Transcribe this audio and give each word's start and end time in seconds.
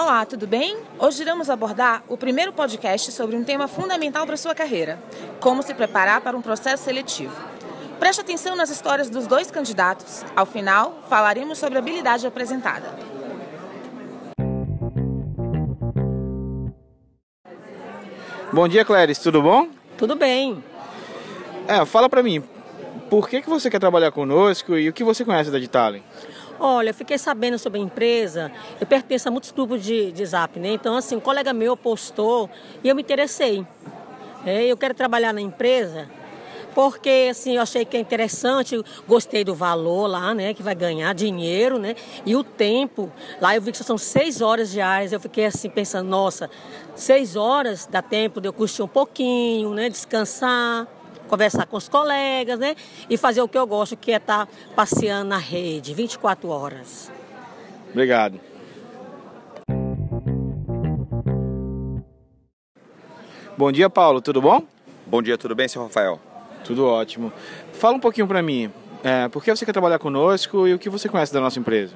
Olá, 0.00 0.24
tudo 0.24 0.46
bem? 0.46 0.76
Hoje 0.96 1.22
iremos 1.22 1.50
abordar 1.50 2.04
o 2.06 2.16
primeiro 2.16 2.52
podcast 2.52 3.10
sobre 3.10 3.34
um 3.34 3.42
tema 3.42 3.66
fundamental 3.66 4.24
para 4.24 4.36
sua 4.36 4.54
carreira: 4.54 4.96
como 5.40 5.60
se 5.60 5.74
preparar 5.74 6.20
para 6.20 6.36
um 6.36 6.40
processo 6.40 6.84
seletivo. 6.84 7.34
Preste 7.98 8.20
atenção 8.20 8.54
nas 8.54 8.70
histórias 8.70 9.10
dos 9.10 9.26
dois 9.26 9.50
candidatos. 9.50 10.24
Ao 10.36 10.46
final, 10.46 11.02
falaremos 11.08 11.58
sobre 11.58 11.78
a 11.78 11.80
habilidade 11.80 12.24
apresentada. 12.28 12.94
Bom 18.52 18.68
dia, 18.68 18.84
Clarice, 18.84 19.20
tudo 19.20 19.42
bom? 19.42 19.66
Tudo 19.96 20.14
bem. 20.14 20.62
É, 21.66 21.84
fala 21.84 22.08
pra 22.08 22.22
mim, 22.22 22.40
por 23.10 23.28
que, 23.28 23.42
que 23.42 23.50
você 23.50 23.68
quer 23.68 23.80
trabalhar 23.80 24.12
conosco 24.12 24.76
e 24.76 24.88
o 24.88 24.92
que 24.92 25.02
você 25.02 25.24
conhece 25.24 25.50
da 25.50 25.58
Ditalen? 25.58 26.04
Olha, 26.60 26.90
eu 26.90 26.94
fiquei 26.94 27.16
sabendo 27.18 27.58
sobre 27.58 27.78
a 27.78 27.82
empresa, 27.82 28.50
eu 28.80 28.86
pertenço 28.86 29.28
a 29.28 29.30
muitos 29.30 29.52
grupos 29.52 29.82
de, 29.82 30.10
de 30.10 30.26
zap, 30.26 30.58
né? 30.58 30.70
Então, 30.70 30.96
assim, 30.96 31.14
um 31.14 31.20
colega 31.20 31.52
meu 31.52 31.76
postou 31.76 32.50
e 32.82 32.88
eu 32.88 32.96
me 32.96 33.02
interessei. 33.02 33.64
É, 34.44 34.64
eu 34.64 34.76
quero 34.76 34.94
trabalhar 34.94 35.32
na 35.32 35.40
empresa 35.40 36.08
porque, 36.74 37.28
assim, 37.30 37.56
eu 37.56 37.62
achei 37.62 37.84
que 37.84 37.96
é 37.96 38.00
interessante, 38.00 38.80
gostei 39.06 39.42
do 39.42 39.54
valor 39.54 40.06
lá, 40.06 40.34
né? 40.34 40.54
Que 40.54 40.62
vai 40.62 40.74
ganhar 40.74 41.12
dinheiro, 41.12 41.78
né? 41.78 41.94
E 42.24 42.36
o 42.36 42.44
tempo, 42.44 43.10
lá 43.40 43.54
eu 43.54 43.62
vi 43.62 43.72
que 43.72 43.78
são 43.78 43.98
seis 43.98 44.40
horas 44.40 44.70
diárias, 44.70 45.12
eu 45.12 45.18
fiquei 45.18 45.46
assim 45.46 45.68
pensando, 45.68 46.08
nossa, 46.08 46.48
seis 46.94 47.36
horas 47.36 47.88
dá 47.90 48.02
tempo 48.02 48.40
de 48.40 48.48
eu 48.48 48.52
curtir 48.52 48.82
um 48.82 48.88
pouquinho, 48.88 49.74
né? 49.74 49.88
Descansar 49.88 50.86
conversar 51.28 51.66
com 51.66 51.76
os 51.76 51.88
colegas, 51.88 52.58
né? 52.58 52.74
E 53.08 53.16
fazer 53.16 53.40
o 53.42 53.48
que 53.48 53.56
eu 53.56 53.66
gosto, 53.66 53.96
que 53.96 54.10
é 54.10 54.16
estar 54.16 54.46
tá 54.46 54.52
passeando 54.74 55.28
na 55.28 55.38
rede 55.38 55.94
24 55.94 56.48
horas. 56.48 57.12
Obrigado. 57.90 58.40
Bom 63.56 63.72
dia, 63.72 63.90
Paulo, 63.90 64.20
tudo 64.20 64.40
bom? 64.40 64.62
Bom 65.06 65.20
dia, 65.20 65.36
tudo 65.36 65.54
bem, 65.54 65.66
seu 65.68 65.82
Rafael? 65.82 66.20
Tudo 66.64 66.86
ótimo. 66.86 67.32
Fala 67.72 67.96
um 67.96 68.00
pouquinho 68.00 68.26
para 68.26 68.42
mim, 68.42 68.70
é, 69.02 69.28
por 69.28 69.42
que 69.42 69.50
você 69.50 69.64
quer 69.64 69.72
trabalhar 69.72 69.98
conosco 69.98 70.66
e 70.66 70.74
o 70.74 70.78
que 70.78 70.88
você 70.88 71.08
conhece 71.08 71.32
da 71.32 71.40
nossa 71.40 71.58
empresa? 71.58 71.94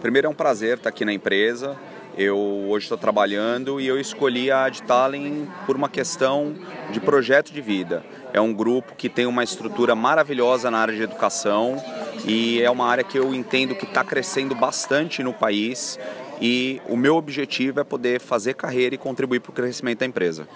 Primeiro 0.00 0.26
é 0.26 0.30
um 0.30 0.34
prazer 0.34 0.76
estar 0.76 0.88
aqui 0.88 1.04
na 1.04 1.12
empresa. 1.12 1.76
Eu 2.16 2.38
hoje 2.68 2.84
estou 2.84 2.96
trabalhando 2.96 3.80
e 3.80 3.86
eu 3.88 3.98
escolhi 3.98 4.48
a 4.48 4.66
Adtalen 4.66 5.48
por 5.66 5.74
uma 5.74 5.88
questão 5.88 6.54
de 6.92 7.00
projeto 7.00 7.52
de 7.52 7.60
vida. 7.60 8.04
É 8.32 8.40
um 8.40 8.52
grupo 8.52 8.94
que 8.94 9.08
tem 9.08 9.26
uma 9.26 9.42
estrutura 9.42 9.96
maravilhosa 9.96 10.70
na 10.70 10.78
área 10.78 10.94
de 10.94 11.02
educação 11.02 11.82
e 12.24 12.62
é 12.62 12.70
uma 12.70 12.86
área 12.86 13.02
que 13.02 13.18
eu 13.18 13.34
entendo 13.34 13.74
que 13.74 13.84
está 13.84 14.04
crescendo 14.04 14.54
bastante 14.54 15.24
no 15.24 15.32
país 15.32 15.98
e 16.40 16.80
o 16.88 16.96
meu 16.96 17.16
objetivo 17.16 17.80
é 17.80 17.84
poder 17.84 18.20
fazer 18.20 18.54
carreira 18.54 18.94
e 18.94 18.98
contribuir 18.98 19.40
para 19.40 19.50
o 19.50 19.54
crescimento 19.54 19.98
da 19.98 20.06
empresa. 20.06 20.46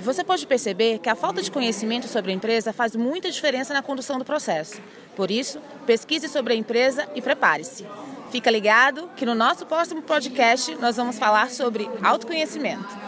Você 0.00 0.22
pode 0.22 0.46
perceber 0.46 1.00
que 1.00 1.08
a 1.08 1.16
falta 1.16 1.42
de 1.42 1.50
conhecimento 1.50 2.06
sobre 2.06 2.30
a 2.30 2.34
empresa 2.34 2.72
faz 2.72 2.94
muita 2.94 3.28
diferença 3.28 3.74
na 3.74 3.82
condução 3.82 4.18
do 4.18 4.24
processo. 4.24 4.80
Por 5.16 5.32
isso, 5.32 5.60
pesquise 5.84 6.28
sobre 6.28 6.54
a 6.54 6.56
empresa 6.56 7.08
e 7.16 7.20
prepare-se. 7.20 7.84
Fica 8.30 8.50
ligado 8.50 9.08
que 9.16 9.24
no 9.24 9.34
nosso 9.34 9.64
próximo 9.64 10.02
podcast 10.02 10.74
nós 10.76 10.96
vamos 10.96 11.18
falar 11.18 11.50
sobre 11.50 11.88
autoconhecimento. 12.02 13.07